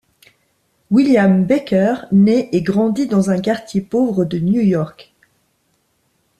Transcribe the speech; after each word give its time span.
William 0.89 1.45
Baker 1.45 1.93
naît 2.11 2.49
et 2.53 2.63
grandit 2.63 3.05
dans 3.05 3.29
un 3.29 3.39
quartier 3.39 3.81
pauvre 3.81 4.25
de 4.25 4.39
New 4.39 4.59
York. 4.59 5.13